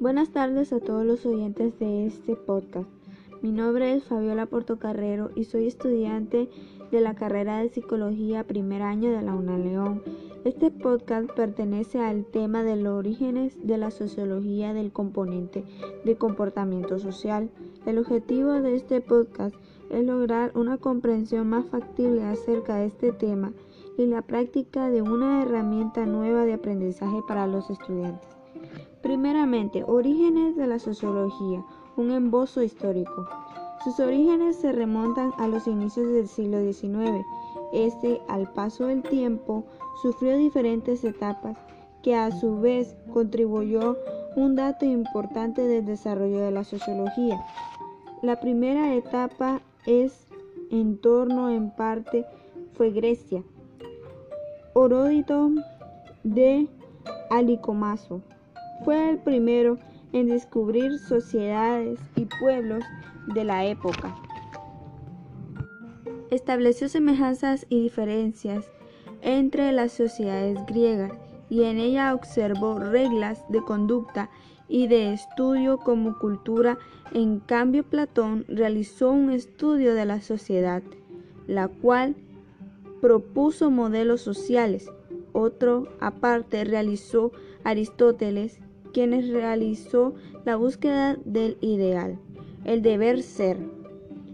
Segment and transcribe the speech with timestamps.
[0.00, 2.88] Buenas tardes a todos los oyentes de este podcast.
[3.42, 6.48] Mi nombre es Fabiola Portocarrero y soy estudiante
[6.92, 10.04] de la carrera de Psicología primer año de la UNA León.
[10.44, 15.64] Este podcast pertenece al tema de los orígenes de la sociología del componente
[16.04, 17.50] de comportamiento social.
[17.84, 19.56] El objetivo de este podcast
[19.90, 23.52] es lograr una comprensión más factible acerca de este tema
[23.96, 28.37] y la práctica de una herramienta nueva de aprendizaje para los estudiantes.
[29.08, 31.64] Primeramente, orígenes de la sociología,
[31.96, 33.26] un embozo histórico.
[33.82, 37.24] Sus orígenes se remontan a los inicios del siglo XIX.
[37.72, 39.64] Este, al paso del tiempo,
[40.02, 41.56] sufrió diferentes etapas
[42.02, 43.96] que a su vez contribuyó
[44.36, 47.42] un dato importante del desarrollo de la sociología.
[48.20, 50.26] La primera etapa es
[50.70, 52.26] en torno en parte
[52.74, 53.42] fue Grecia.
[54.74, 55.50] Oródito
[56.24, 56.68] de
[57.30, 58.20] Alicomaso
[58.84, 59.78] fue el primero
[60.12, 62.84] en descubrir sociedades y pueblos
[63.34, 64.14] de la época.
[66.30, 68.70] Estableció semejanzas y diferencias
[69.22, 71.12] entre las sociedades griegas
[71.50, 74.30] y en ella observó reglas de conducta
[74.68, 76.78] y de estudio como cultura.
[77.12, 80.82] En cambio, Platón realizó un estudio de la sociedad,
[81.46, 82.16] la cual
[83.00, 84.90] propuso modelos sociales.
[85.32, 87.32] Otro aparte realizó
[87.64, 88.60] Aristóteles,
[88.98, 92.18] quien realizó la búsqueda del ideal,
[92.64, 93.56] el deber ser.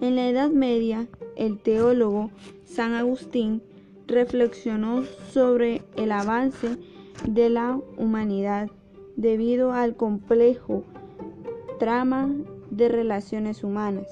[0.00, 1.06] En la Edad Media,
[1.36, 2.32] el teólogo
[2.64, 3.62] San Agustín
[4.08, 6.76] reflexionó sobre el avance
[7.24, 8.68] de la humanidad
[9.14, 10.82] debido al complejo
[11.78, 12.28] trama
[12.72, 14.08] de relaciones humanas.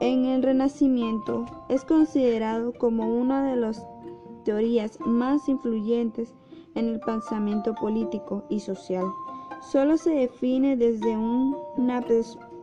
[0.00, 3.86] En el Renacimiento es considerado como una de las
[4.44, 6.34] teorías más influyentes
[6.74, 9.06] en el pensamiento político y social.
[9.60, 12.02] Solo se define desde una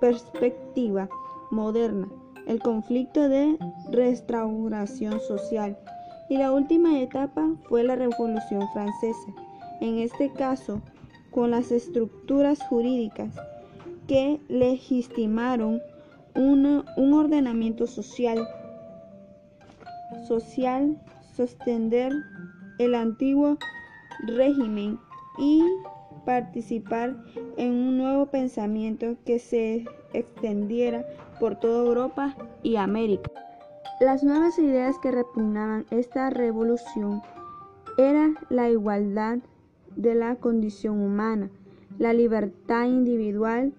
[0.00, 1.08] perspectiva
[1.50, 2.08] moderna
[2.46, 3.58] el conflicto de
[3.90, 5.76] restauración social
[6.28, 9.34] y la última etapa fue la Revolución Francesa.
[9.80, 10.80] En este caso,
[11.30, 13.34] con las estructuras jurídicas
[14.06, 15.80] que legitimaron
[16.34, 18.46] un ordenamiento social,
[20.26, 20.96] social,
[21.34, 22.12] sostener
[22.78, 23.58] el antiguo
[24.26, 24.98] régimen
[25.38, 25.62] y
[26.24, 27.16] participar
[27.56, 31.04] en un nuevo pensamiento que se extendiera
[31.40, 33.30] por toda Europa y América.
[34.00, 37.22] Las nuevas ideas que repugnaban esta revolución
[37.96, 39.38] era la igualdad
[39.96, 41.50] de la condición humana,
[41.98, 43.72] la libertad individual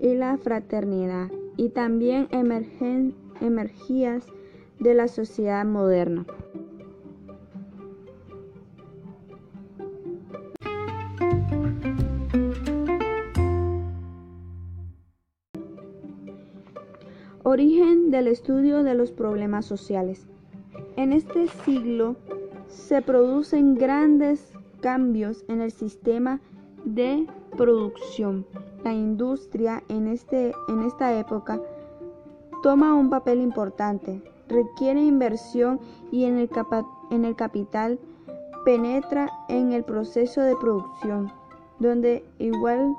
[0.00, 4.24] y la fraternidad, y también emergen, emergías
[4.78, 6.24] de la sociedad moderna.
[17.58, 20.28] Origen del estudio de los problemas sociales.
[20.94, 22.14] En este siglo
[22.68, 26.40] se producen grandes cambios en el sistema
[26.84, 27.26] de
[27.56, 28.46] producción.
[28.84, 31.60] La industria en, este, en esta época
[32.62, 35.80] toma un papel importante, requiere inversión
[36.12, 36.48] y en el,
[37.10, 37.98] en el capital
[38.64, 41.32] penetra en el proceso de producción,
[41.80, 42.94] donde igual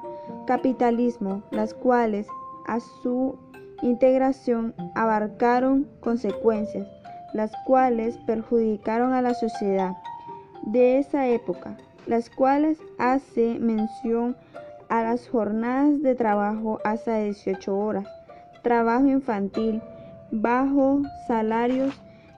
[0.48, 2.28] capitalismo, las cuales
[2.68, 3.38] a su
[3.82, 6.88] integración abarcaron consecuencias,
[7.34, 9.96] las cuales perjudicaron a la sociedad
[10.64, 14.36] de esa época, las cuales hace mención
[14.90, 18.08] a las jornadas de trabajo hasta 18 horas,
[18.64, 19.82] trabajo infantil,
[20.32, 21.94] bajos salarios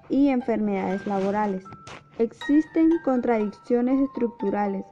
[0.09, 1.63] y enfermedades laborales.
[2.19, 4.85] Existen contradicciones estructurales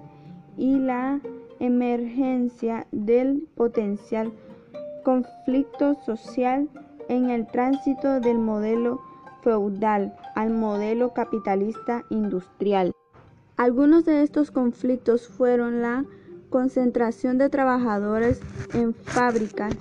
[0.57, 1.19] y la
[1.59, 4.31] emergencia del potencial
[5.03, 6.67] conflicto social
[7.07, 9.01] en el tránsito del modelo
[9.41, 12.93] feudal al modelo capitalista industrial.
[13.57, 16.05] Algunos de estos conflictos fueron la
[16.49, 18.41] concentración de trabajadores
[18.73, 19.75] en fábricas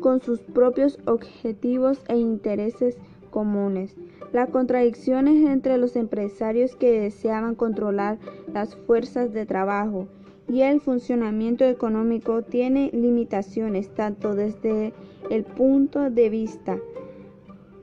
[0.00, 2.96] con sus propios objetivos e intereses
[3.30, 3.94] comunes,
[4.32, 8.18] las contradicciones entre los empresarios que deseaban controlar
[8.52, 10.08] las fuerzas de trabajo
[10.48, 14.94] y el funcionamiento económico tiene limitaciones tanto desde
[15.30, 16.78] el punto de vista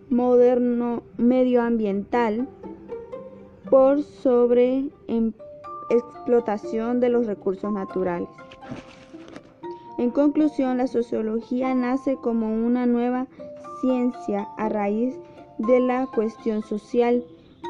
[0.09, 2.47] moderno medioambiental
[3.69, 4.85] por sobre
[5.89, 8.29] explotación de los recursos naturales.
[9.97, 13.27] En conclusión, la sociología nace como una nueva
[13.81, 15.15] ciencia a raíz
[15.57, 17.23] de la cuestión social,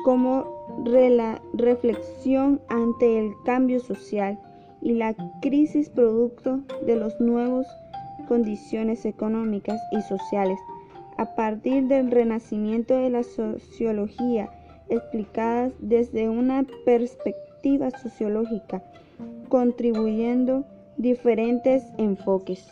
[0.04, 0.84] como
[1.54, 4.40] reflexión ante el cambio social
[4.86, 7.66] y la crisis producto de las nuevas
[8.28, 10.60] condiciones económicas y sociales
[11.18, 14.48] a partir del renacimiento de la sociología
[14.90, 18.84] explicadas desde una perspectiva sociológica,
[19.50, 20.66] contribuyendo
[20.98, 22.68] diferentes enfoques.